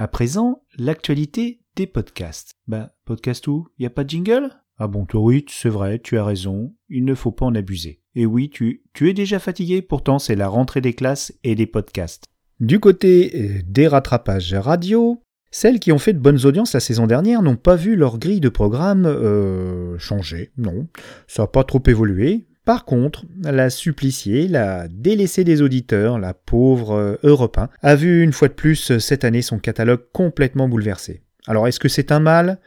À 0.01 0.09
présent, 0.09 0.63
l'actualité 0.79 1.61
des 1.77 1.87
podcasts. 1.87 2.55
Bah, 2.67 2.95
podcast 3.05 3.47
où? 3.49 3.69
Y 3.79 3.85
a 3.85 3.91
pas 3.91 4.03
de 4.03 4.09
jingle? 4.09 4.49
Ah 4.79 4.89
bon, 4.89 5.05
toi 5.05 5.21
oui, 5.21 5.45
c'est 5.51 5.69
vrai, 5.69 5.99
tu 5.99 6.17
as 6.17 6.25
raison, 6.25 6.75
il 6.89 7.05
ne 7.05 7.15
faut 7.15 7.33
pas 7.33 7.45
en 7.45 7.55
abuser. 7.55 8.01
Et 8.15 8.25
oui, 8.25 8.49
tu, 8.49 8.83
es 9.03 9.13
déjà 9.13 9.39
fatigué, 9.39 9.83
pourtant 9.83 10.19
c'est 10.19 10.37
la 10.37 10.49
rentrée 10.49 10.81
des 10.81 10.95
classes 10.95 11.35
et 11.45 11.55
des 11.55 11.67
podcasts. 11.67 12.25
Du 12.61 12.81
côté 12.81 13.31
euh, 13.35 13.63
des 13.67 13.89
rattrapages 13.89 14.55
radio, 14.55 15.23
celles 15.51 15.81
qui 15.81 15.93
ont 15.93 15.99
fait 15.99 16.15
de 16.15 16.19
bonnes 16.19 16.47
audiences 16.47 16.73
la 16.73 16.81
saison 16.81 17.07
dernière 17.07 17.43
n'ont 17.43 17.57
pas 17.57 17.77
vu 17.77 17.95
leur 17.95 18.19
grille 18.19 18.41
de 18.41 18.49
programme 18.49 19.05
euh, 19.05 19.99
changer, 19.99 20.51
non, 20.57 20.89
ça 21.27 21.43
n'a 21.43 21.49
pas 21.49 21.65
trop 21.65 21.83
évolué. 21.87 22.47
Par 22.71 22.85
contre, 22.85 23.25
la 23.43 23.69
suppliciée, 23.69 24.47
la 24.47 24.87
délaissée 24.87 25.43
des 25.43 25.61
auditeurs, 25.61 26.21
la 26.21 26.35
pauvre 26.35 26.93
euh, 26.93 27.17
Europe 27.25 27.59
1, 27.59 27.69
a 27.83 27.97
vu 27.97 28.23
une 28.23 28.33
fois 28.33 28.47
de 28.47 28.53
plus 28.53 28.93
euh, 28.93 29.01
cette 29.01 29.25
année 29.25 29.43
son 29.43 29.59
catalogue 29.59 30.05
complètement 30.13 30.69
bouleversé. 30.69 31.21
Alors 31.49 31.67
est-ce 31.67 31.81
que 31.81 31.89
c'est 31.89 32.13
un 32.13 32.21
mal? 32.21 32.61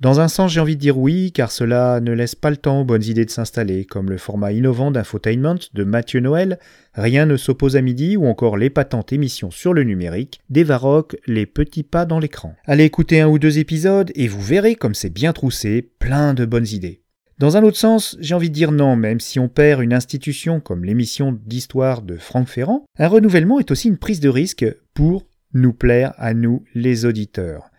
Dans 0.00 0.20
un 0.20 0.28
sens 0.28 0.52
j'ai 0.52 0.60
envie 0.60 0.76
de 0.76 0.82
dire 0.82 0.98
oui, 0.98 1.32
car 1.32 1.50
cela 1.50 2.00
ne 2.00 2.12
laisse 2.12 2.34
pas 2.34 2.50
le 2.50 2.58
temps 2.58 2.82
aux 2.82 2.84
bonnes 2.84 3.04
idées 3.04 3.24
de 3.24 3.30
s'installer, 3.30 3.86
comme 3.86 4.10
le 4.10 4.18
format 4.18 4.52
innovant 4.52 4.90
d'Infotainment 4.90 5.56
de 5.72 5.84
Mathieu 5.84 6.20
Noël, 6.20 6.58
Rien 6.92 7.24
ne 7.24 7.38
s'oppose 7.38 7.76
à 7.76 7.80
midi 7.80 8.18
ou 8.18 8.26
encore 8.26 8.58
l'épatante 8.58 9.14
émission 9.14 9.50
sur 9.50 9.72
le 9.72 9.82
numérique 9.82 10.42
d'Evaroc, 10.50 11.16
Les 11.26 11.46
petits 11.46 11.84
pas 11.84 12.04
dans 12.04 12.18
l'écran. 12.18 12.54
Allez 12.66 12.84
écouter 12.84 13.22
un 13.22 13.28
ou 13.28 13.38
deux 13.38 13.58
épisodes 13.58 14.12
et 14.14 14.28
vous 14.28 14.42
verrez 14.42 14.74
comme 14.74 14.94
c'est 14.94 15.08
bien 15.08 15.32
troussé, 15.32 15.80
plein 15.98 16.34
de 16.34 16.44
bonnes 16.44 16.68
idées. 16.70 17.01
Dans 17.38 17.56
un 17.56 17.62
autre 17.62 17.78
sens, 17.78 18.16
j'ai 18.20 18.34
envie 18.34 18.50
de 18.50 18.54
dire 18.54 18.72
non, 18.72 18.94
même 18.94 19.20
si 19.20 19.40
on 19.40 19.48
perd 19.48 19.82
une 19.82 19.94
institution 19.94 20.60
comme 20.60 20.84
l'émission 20.84 21.32
d'histoire 21.44 22.02
de 22.02 22.16
Franck 22.16 22.48
Ferrand, 22.48 22.84
un 22.98 23.08
renouvellement 23.08 23.58
est 23.58 23.70
aussi 23.70 23.88
une 23.88 23.98
prise 23.98 24.20
de 24.20 24.28
risque 24.28 24.66
pour 24.94 25.26
nous 25.54 25.72
plaire 25.72 26.14
à 26.16 26.34
nous 26.34 26.64
les 26.74 27.04
auditeurs. 27.04 27.70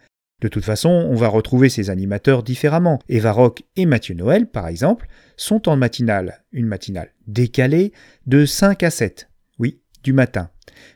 De 0.42 0.50
toute 0.50 0.66
façon, 0.66 0.90
on 0.90 1.16
va 1.16 1.30
retrouver 1.30 1.70
ces 1.70 1.90
animateurs 1.90 2.44
différemment. 2.44 3.00
Eva 3.08 3.32
Rock 3.32 3.64
et 3.78 3.86
Mathieu 3.86 4.14
Noël, 4.14 4.48
par 4.48 4.68
exemple, 4.68 5.08
sont 5.38 5.70
en 5.70 5.78
matinale, 5.78 6.44
une 6.52 6.68
matinale 6.68 7.14
décalée, 7.28 7.94
de 8.28 8.46
5 8.46 8.84
à 8.84 8.90
7. 8.90 9.30
Oui, 9.60 9.80
du 10.04 10.12
matin. 10.12 10.50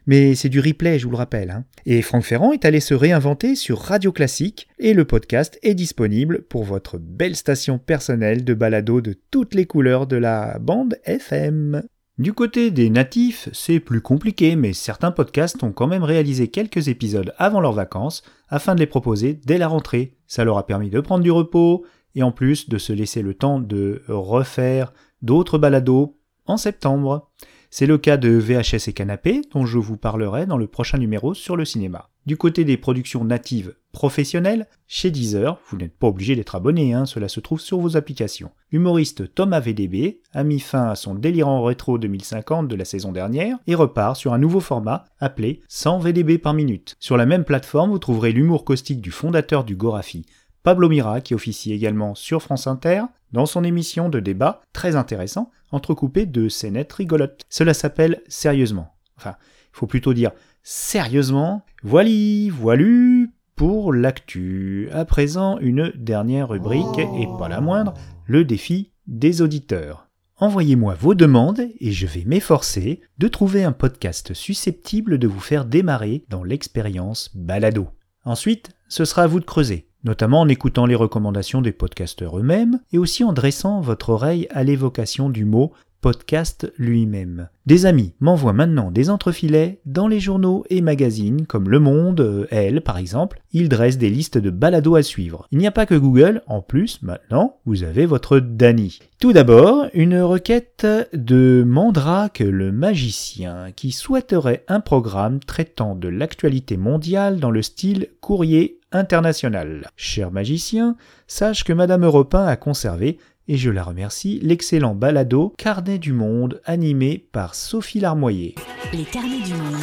Mais 0.05 0.36
c'est 0.36 0.50
du 0.50 0.60
replay, 0.60 1.00
je 1.00 1.05
vous 1.05 1.12
le 1.12 1.17
rappelle. 1.17 1.50
hein. 1.51 1.65
Et 1.86 2.01
Franck 2.01 2.24
Ferrand 2.24 2.51
est 2.51 2.65
allé 2.65 2.79
se 2.79 2.93
réinventer 2.93 3.55
sur 3.55 3.79
Radio 3.79 4.12
Classique 4.12 4.67
et 4.79 4.93
le 4.93 5.05
podcast 5.05 5.60
est 5.63 5.74
disponible 5.75 6.43
pour 6.43 6.63
votre 6.63 6.98
belle 6.98 7.36
station 7.36 7.79
personnelle 7.79 8.43
de 8.43 8.53
balado 8.53 9.01
de 9.01 9.15
toutes 9.31 9.53
les 9.53 9.65
couleurs 9.65 10.07
de 10.07 10.17
la 10.17 10.60
bande 10.60 10.98
FM. 11.05 11.84
Du 12.17 12.34
côté 12.34 12.72
des 12.72 12.89
natifs, 12.89 13.48
c'est 13.53 13.79
plus 13.79 14.01
compliqué, 14.01 14.55
mais 14.55 14.74
certains 14.74 15.12
podcasts 15.12 15.62
ont 15.62 15.72
quand 15.72 15.86
même 15.86 16.03
réalisé 16.03 16.48
quelques 16.48 16.88
épisodes 16.88 17.31
avant 17.38 17.60
leurs 17.60 17.74
vacances 17.74 18.24
afin 18.50 18.74
de 18.74 18.79
les 18.79 18.88
proposer 18.88 19.39
dès 19.46 19.60
la 19.60 19.67
rentrée. 19.67 20.17
Ça 20.25 20.43
leur 20.43 20.57
a 20.57 20.65
permis 20.65 20.89
de 20.89 21.00
prendre 21.00 21.24
du 21.24 21.29
repos 21.29 21.86
et 22.15 22.24
en 22.24 22.31
plus 22.31 22.69
de 22.69 22.79
se 22.79 22.91
laisser 22.91 23.22
le 23.22 23.36
temps 23.36 23.60
de 23.60 24.01
refaire 24.07 24.93
d'autres 25.22 25.60
balados 25.60 26.17
en 26.48 26.57
septembre. 26.57 27.29
C'est 27.69 27.86
le 27.86 27.97
cas 27.97 28.17
de 28.17 28.29
VHS 28.29 28.88
et 28.88 28.93
Canapé, 28.93 29.41
dont 29.53 29.65
je 29.65 29.77
vous 29.77 29.97
parlerai 29.97 30.45
dans 30.45 30.57
le 30.57 30.67
prochain 30.67 30.97
numéro 30.97 31.33
sur 31.33 31.57
le 31.57 31.65
cinéma. 31.65 32.09
Du 32.25 32.38
côté 32.38 32.65
des 32.65 32.77
productions 32.77 33.24
natives 33.24 33.75
professionnelles, 33.91 34.67
chez 34.88 35.12
Deezer, 35.12 35.59
vous 35.69 35.77
n'êtes 35.77 35.97
pas 35.97 36.07
obligé 36.07 36.36
d'être 36.36 36.55
abonné, 36.55 36.93
hein, 36.93 37.05
cela 37.05 37.27
se 37.29 37.39
trouve 37.39 37.62
sur 37.62 37.79
vos 37.79 37.97
applications. 37.97 38.51
Humoriste 38.71 39.33
Thomas 39.33 39.59
VDB 39.59 40.19
a 40.33 40.43
mis 40.43 40.59
fin 40.59 40.89
à 40.89 40.95
son 40.95 41.15
délirant 41.15 41.63
rétro 41.63 41.97
2050 41.97 42.67
de 42.67 42.75
la 42.75 42.86
saison 42.86 43.12
dernière 43.12 43.57
et 43.65 43.75
repart 43.75 44.15
sur 44.15 44.33
un 44.33 44.38
nouveau 44.39 44.59
format 44.59 45.05
appelé 45.19 45.62
100 45.67 46.00
VDB 46.00 46.38
par 46.38 46.53
minute. 46.53 46.95
Sur 47.00 47.17
la 47.17 47.25
même 47.25 47.45
plateforme, 47.45 47.91
vous 47.91 48.00
trouverez 48.00 48.31
l'humour 48.31 48.65
caustique 48.65 49.01
du 49.01 49.12
fondateur 49.12 49.63
du 49.63 49.75
Gorafi, 49.75 50.25
Pablo 50.63 50.89
Mira, 50.89 51.21
qui 51.21 51.33
officie 51.33 51.71
également 51.71 52.13
sur 52.13 52.41
France 52.41 52.67
Inter, 52.67 53.03
dans 53.31 53.45
son 53.45 53.63
émission 53.63 54.09
de 54.09 54.19
débat 54.19 54.62
très 54.74 54.97
intéressant, 54.97 55.50
entrecoupé 55.71 56.25
de 56.25 56.50
scénettes 56.50 56.93
rigolotes. 56.93 57.45
Cela 57.50 57.74
s'appelle 57.74 58.21
Sérieusement. 58.27 58.95
Enfin, 59.17 59.36
il 59.41 59.77
faut 59.77 59.88
plutôt 59.88 60.13
dire 60.13 60.31
Sérieusement. 60.63 61.63
Voili, 61.83 62.50
voilu 62.50 63.31
pour 63.55 63.93
l'actu. 63.93 64.89
À 64.91 65.05
présent, 65.05 65.57
une 65.59 65.91
dernière 65.95 66.50
rubrique, 66.50 67.00
et 67.00 67.27
pas 67.39 67.50
la 67.50 67.62
moindre, 67.62 67.93
le 68.25 68.45
défi 68.45 68.91
des 69.07 69.41
auditeurs. 69.41 70.07
Envoyez-moi 70.39 70.93
vos 70.93 71.15
demandes 71.15 71.65
et 71.79 71.91
je 71.91 72.05
vais 72.05 72.24
m'efforcer 72.24 73.01
de 73.17 73.27
trouver 73.27 73.63
un 73.63 73.71
podcast 73.71 74.36
susceptible 74.36 75.17
de 75.17 75.27
vous 75.27 75.39
faire 75.39 75.65
démarrer 75.65 76.25
dans 76.29 76.43
l'expérience 76.43 77.31
balado. 77.36 77.88
Ensuite, 78.24 78.69
ce 78.88 79.03
sera 79.03 79.24
à 79.24 79.27
vous 79.27 79.39
de 79.39 79.45
creuser, 79.45 79.89
notamment 80.08 80.42
en 80.42 80.48
écoutant 80.48 80.86
les 80.86 80.96
recommandations 80.96 81.62
des 81.62 81.74
podcasteurs 81.74 82.40
eux-mêmes 82.40 82.80
et 82.94 82.98
aussi 82.98 83.24
en 83.24 83.34
dressant 83.34 83.82
votre 83.82 84.10
oreille 84.10 84.48
à 84.52 84.64
l'évocation 84.64 85.30
du 85.30 85.44
mot 85.44 85.74
podcast 86.01 86.72
lui-même. 86.77 87.50
Des 87.66 87.86
amis 87.86 88.13
m'envoient 88.20 88.54
maintenant 88.54 88.92
des 88.92 89.10
entrefilets 89.10 89.80
dans 89.86 90.08
les 90.08 90.20
journaux 90.20 90.63
et 90.70 90.82
magazines 90.82 91.46
comme 91.46 91.70
Le 91.70 91.80
Monde, 91.80 92.22
euh, 92.22 92.48
Elle 92.50 92.82
par 92.82 92.98
exemple. 92.98 93.42
Ils 93.51 93.70
dressent 93.70 93.98
des 93.98 94.10
listes 94.10 94.38
de 94.38 94.50
balados 94.50 94.96
à 94.96 95.04
suivre. 95.04 95.48
Il 95.51 95.58
n'y 95.58 95.68
a 95.68 95.72
pas 95.72 95.86
que 95.86 95.96
Google, 95.96 96.42
en 96.48 96.62
plus 96.62 97.01
maintenant 97.01 97.58
vous 97.66 97.84
avez 97.84 98.06
votre 98.06 98.39
Dany. 98.39 99.00
Tout 99.20 99.34
d'abord, 99.34 99.88
une 99.94 100.22
requête 100.22 100.88
de 101.13 101.63
Mandrake 101.68 102.39
le 102.39 102.72
magicien 102.72 103.72
qui 103.75 103.92
souhaiterait 103.92 104.63
un 104.68 104.80
programme 104.80 105.39
traitant 105.39 105.96
de 105.96 106.08
l'actualité 106.08 106.77
mondiale 106.77 107.39
dans 107.39 107.51
le 107.51 107.62
style 107.62 108.08
courrier 108.22 108.80
international. 108.92 109.89
Cher 109.96 110.32
magicien, 110.32 110.96
sache 111.27 111.63
que 111.63 111.74
Madame 111.74 112.06
Europin 112.06 112.46
a 112.46 112.56
conservé 112.56 113.18
et 113.48 113.58
je 113.58 113.70
la 113.70 113.84
remercie, 113.84 114.39
l'excellent 114.42 114.96
balado 114.96 115.54
Carnet 115.58 116.00
du 116.00 116.13
Monde 116.13 116.62
animé 116.66 117.27
par 117.32 117.56
Sophie 117.56 118.00
Larmoyer. 118.00 118.56
Les 118.94 119.04
Carnets 119.04 119.42
du 119.42 119.54
Monde. 119.54 119.82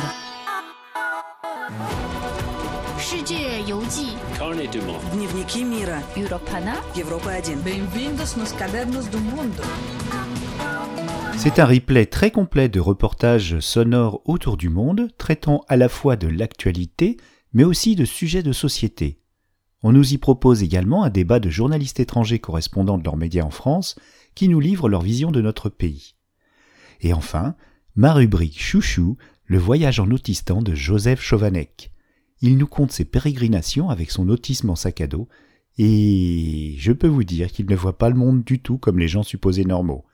Carnet 4.37 4.69
du 4.69 4.81
Monde. 4.81 4.97
C'est 11.37 11.59
un 11.59 11.67
replay 11.67 12.07
très 12.07 12.31
complet 12.31 12.69
de 12.69 12.81
reportages 12.81 13.61
sonores 13.61 14.23
autour 14.25 14.57
du 14.57 14.69
monde, 14.69 15.09
traitant 15.19 15.65
à 15.69 15.77
la 15.77 15.89
fois 15.89 16.17
de 16.17 16.29
l'actualité, 16.29 17.17
mais 17.53 17.65
aussi 17.65 17.97
de 17.97 18.05
sujets 18.05 18.43
de 18.43 18.53
société. 18.53 19.19
On 19.87 19.93
nous 19.93 20.15
y 20.15 20.19
propose 20.19 20.63
également 20.63 21.05
un 21.05 21.11
débat 21.11 21.41
de 21.41 21.51
journalistes 21.51 22.01
étrangers 22.01 22.39
correspondants 22.39 22.97
de 22.97 23.05
leurs 23.05 23.19
médias 23.19 23.45
en 23.45 23.51
France, 23.51 23.97
qui 24.35 24.49
nous 24.49 24.59
livrent 24.59 24.89
leur 24.89 25.03
vision 25.03 25.31
de 25.31 25.43
notre 25.43 25.69
pays. 25.69 26.15
Et 27.03 27.13
enfin, 27.13 27.55
ma 27.95 28.15
rubrique 28.15 28.59
Chouchou, 28.59 29.19
le 29.45 29.59
voyage 29.59 30.01
en 30.01 30.11
autistan 30.11 30.63
de 30.63 30.75
Joseph 30.75 31.21
Chovanec. 31.21 31.93
Il 32.41 32.57
nous 32.57 32.67
conte 32.67 32.93
ses 32.93 33.05
pérégrinations 33.05 33.91
avec 33.91 34.11
son 34.11 34.31
autisme 34.31 34.71
en 34.71 34.75
sac 34.75 35.03
à 35.03 35.07
dos, 35.07 35.29
et 35.77 36.77
je 36.79 36.93
peux 36.93 37.07
vous 37.07 37.25
dire 37.25 37.53
qu'il 37.53 37.67
ne 37.67 37.77
voit 37.77 37.99
pas 37.99 38.09
le 38.09 38.17
monde 38.17 38.43
du 38.43 38.61
tout 38.61 38.79
comme 38.79 38.99
les 38.99 39.09
gens 39.09 39.23
supposés 39.23 39.67
normaux. 39.67 40.07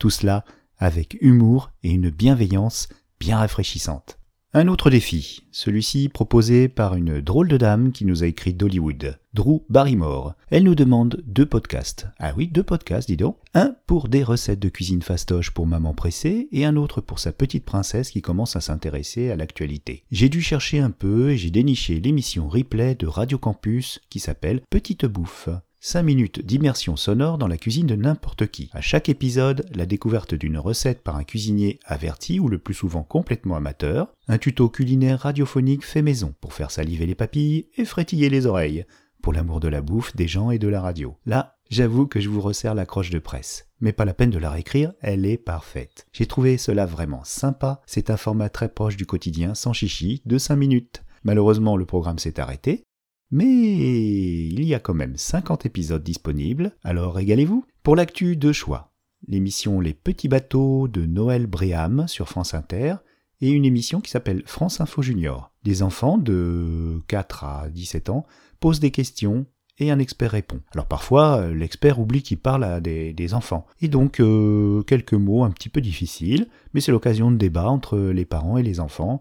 Tout 0.00 0.10
cela 0.10 0.44
avec 0.78 1.16
humour 1.20 1.70
et 1.84 1.92
une 1.92 2.10
bienveillance 2.10 2.88
bien 3.20 3.38
rafraîchissante. 3.38 4.18
Un 4.54 4.68
autre 4.68 4.90
défi, 4.90 5.44
celui-ci 5.50 6.10
proposé 6.10 6.68
par 6.68 6.94
une 6.94 7.22
drôle 7.22 7.48
de 7.48 7.56
dame 7.56 7.90
qui 7.90 8.04
nous 8.04 8.22
a 8.22 8.26
écrit 8.26 8.52
d'Hollywood, 8.52 9.18
Drew 9.32 9.62
Barrymore. 9.70 10.34
Elle 10.50 10.64
nous 10.64 10.74
demande 10.74 11.22
deux 11.24 11.46
podcasts. 11.46 12.08
Ah 12.18 12.34
oui, 12.36 12.48
deux 12.48 12.62
podcasts, 12.62 13.08
dis 13.08 13.16
donc. 13.16 13.38
Un 13.54 13.74
pour 13.86 14.10
des 14.10 14.22
recettes 14.22 14.60
de 14.60 14.68
cuisine 14.68 15.00
fastoche 15.00 15.52
pour 15.52 15.66
maman 15.66 15.94
pressée 15.94 16.48
et 16.52 16.66
un 16.66 16.76
autre 16.76 17.00
pour 17.00 17.18
sa 17.18 17.32
petite 17.32 17.64
princesse 17.64 18.10
qui 18.10 18.20
commence 18.20 18.54
à 18.54 18.60
s'intéresser 18.60 19.30
à 19.30 19.36
l'actualité. 19.36 20.04
J'ai 20.10 20.28
dû 20.28 20.42
chercher 20.42 20.80
un 20.80 20.90
peu 20.90 21.30
et 21.30 21.38
j'ai 21.38 21.50
déniché 21.50 21.98
l'émission 21.98 22.46
replay 22.46 22.94
de 22.94 23.06
Radio 23.06 23.38
Campus 23.38 24.02
qui 24.10 24.20
s'appelle 24.20 24.60
Petite 24.68 25.06
Bouffe. 25.06 25.48
5 25.84 26.04
minutes 26.04 26.46
d'immersion 26.46 26.94
sonore 26.94 27.38
dans 27.38 27.48
la 27.48 27.56
cuisine 27.56 27.88
de 27.88 27.96
n'importe 27.96 28.46
qui. 28.46 28.70
À 28.72 28.80
chaque 28.80 29.08
épisode, 29.08 29.66
la 29.74 29.84
découverte 29.84 30.32
d'une 30.32 30.56
recette 30.56 31.02
par 31.02 31.16
un 31.16 31.24
cuisinier 31.24 31.80
averti 31.84 32.38
ou 32.38 32.46
le 32.46 32.60
plus 32.60 32.72
souvent 32.72 33.02
complètement 33.02 33.56
amateur, 33.56 34.14
un 34.28 34.38
tuto 34.38 34.68
culinaire 34.68 35.18
radiophonique 35.18 35.84
fait 35.84 36.02
maison 36.02 36.36
pour 36.40 36.52
faire 36.52 36.70
saliver 36.70 37.04
les 37.04 37.16
papilles 37.16 37.66
et 37.76 37.84
frétiller 37.84 38.30
les 38.30 38.46
oreilles, 38.46 38.84
pour 39.22 39.32
l'amour 39.32 39.58
de 39.58 39.66
la 39.66 39.82
bouffe, 39.82 40.14
des 40.14 40.28
gens 40.28 40.52
et 40.52 40.60
de 40.60 40.68
la 40.68 40.80
radio. 40.80 41.16
Là, 41.26 41.56
j'avoue 41.68 42.06
que 42.06 42.20
je 42.20 42.28
vous 42.28 42.40
resserre 42.40 42.76
la 42.76 42.86
croche 42.86 43.10
de 43.10 43.18
presse. 43.18 43.66
Mais 43.80 43.92
pas 43.92 44.04
la 44.04 44.14
peine 44.14 44.30
de 44.30 44.38
la 44.38 44.52
réécrire, 44.52 44.92
elle 45.00 45.26
est 45.26 45.36
parfaite. 45.36 46.06
J'ai 46.12 46.26
trouvé 46.26 46.58
cela 46.58 46.86
vraiment 46.86 47.24
sympa, 47.24 47.82
c'est 47.86 48.10
un 48.10 48.16
format 48.16 48.50
très 48.50 48.68
proche 48.68 48.96
du 48.96 49.04
quotidien, 49.04 49.56
sans 49.56 49.72
chichi, 49.72 50.22
de 50.26 50.38
5 50.38 50.54
minutes. 50.54 51.02
Malheureusement, 51.24 51.76
le 51.76 51.86
programme 51.86 52.20
s'est 52.20 52.38
arrêté, 52.38 52.84
mais 53.32 53.48
il 53.48 54.62
y 54.64 54.74
a 54.74 54.78
quand 54.78 54.94
même 54.94 55.16
50 55.16 55.66
épisodes 55.66 56.04
disponibles, 56.04 56.76
alors 56.84 57.14
régalez-vous. 57.14 57.64
Pour 57.82 57.96
l'actu, 57.96 58.36
deux 58.36 58.52
choix. 58.52 58.92
L'émission 59.26 59.80
Les 59.80 59.94
Petits 59.94 60.28
Bateaux 60.28 60.86
de 60.86 61.06
Noël 61.06 61.46
Bréham 61.46 62.06
sur 62.08 62.28
France 62.28 62.54
Inter 62.54 62.96
et 63.40 63.50
une 63.50 63.64
émission 63.64 64.00
qui 64.00 64.10
s'appelle 64.10 64.42
France 64.46 64.80
Info 64.80 65.00
Junior. 65.00 65.50
Des 65.64 65.82
enfants 65.82 66.18
de 66.18 67.00
4 67.08 67.44
à 67.44 67.68
17 67.70 68.10
ans 68.10 68.26
posent 68.60 68.80
des 68.80 68.90
questions 68.90 69.46
et 69.78 69.90
un 69.90 69.98
expert 69.98 70.32
répond. 70.32 70.60
Alors 70.74 70.86
parfois, 70.86 71.48
l'expert 71.48 71.98
oublie 71.98 72.22
qu'il 72.22 72.38
parle 72.38 72.64
à 72.64 72.80
des, 72.80 73.34
enfants. 73.34 73.66
Et 73.80 73.88
donc, 73.88 74.20
euh, 74.20 74.82
quelques 74.82 75.14
mots 75.14 75.44
un 75.44 75.50
petit 75.50 75.70
peu 75.70 75.80
difficiles, 75.80 76.48
mais 76.74 76.80
c'est 76.80 76.92
l'occasion 76.92 77.30
de 77.30 77.36
débat 77.36 77.68
entre 77.68 77.98
les 77.98 78.24
parents 78.24 78.58
et 78.58 78.62
les 78.62 78.78
enfants. 78.78 79.20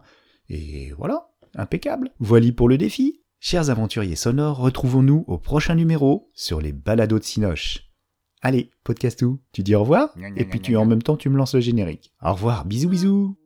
Et 0.49 0.91
voilà, 0.97 1.29
impeccable. 1.55 2.11
Voilà 2.19 2.51
pour 2.51 2.67
le 2.67 2.77
défi. 2.77 3.20
Chers 3.43 3.71
aventuriers 3.71 4.15
sonores, 4.15 4.57
retrouvons-nous 4.57 5.25
au 5.25 5.39
prochain 5.39 5.73
numéro 5.73 6.29
sur 6.35 6.61
les 6.61 6.71
balados 6.71 7.17
de 7.17 7.23
Sinoche. 7.23 7.89
Allez, 8.43 8.69
podcastou, 8.83 9.41
tu 9.51 9.63
dis 9.63 9.73
au 9.73 9.79
revoir? 9.79 10.13
Et 10.35 10.45
puis 10.45 10.59
tu 10.61 10.75
en 10.77 10.85
même 10.85 11.01
temps 11.01 11.17
tu 11.17 11.27
me 11.27 11.37
lances 11.37 11.55
le 11.55 11.59
générique. 11.59 12.13
Au 12.21 12.33
revoir, 12.33 12.65
bisous 12.65 12.89
bisous 12.89 13.40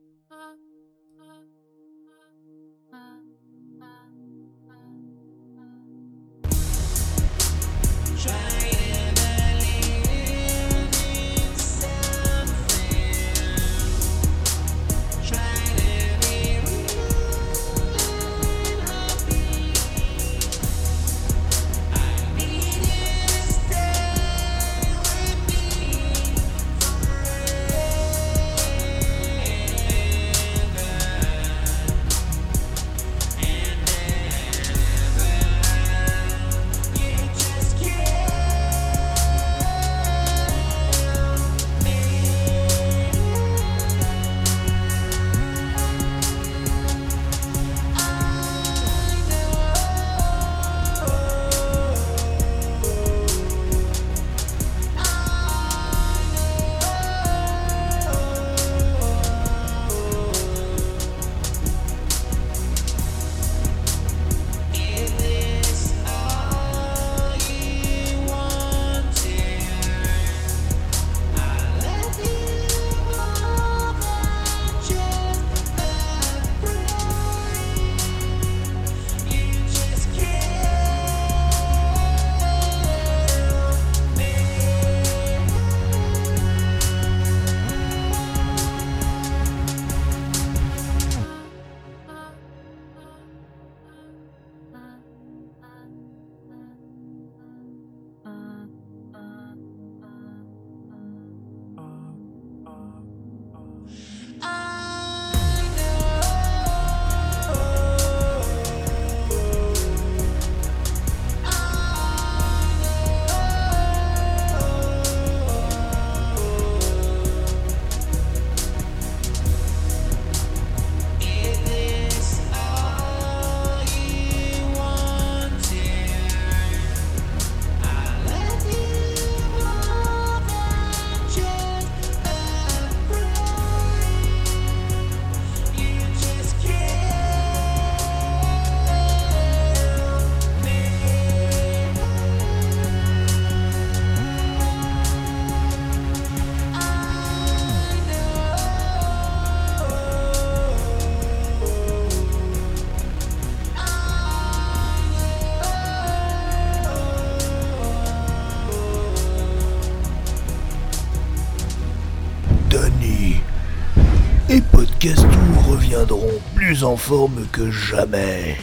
reviendront 165.68 166.40
plus 166.54 166.84
en 166.84 166.96
forme 166.96 167.46
que 167.52 167.70
jamais, 167.70 168.56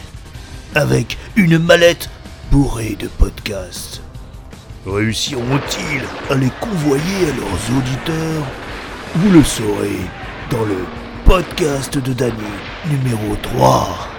avec 0.74 1.16
une 1.36 1.58
mallette 1.58 2.10
bourrée 2.50 2.96
de 2.98 3.08
podcasts. 3.08 4.02
Réussiront-ils 4.86 6.04
à 6.30 6.34
les 6.34 6.50
convoyer 6.60 7.30
à 7.30 7.36
leurs 7.36 7.78
auditeurs? 7.78 8.46
Vous 9.14 9.30
le 9.30 9.42
saurez 9.42 10.00
dans 10.50 10.64
le 10.64 10.84
podcast 11.24 11.96
de 11.96 12.12
Dany 12.12 12.32
numéro 12.90 13.36
3. 13.42 14.13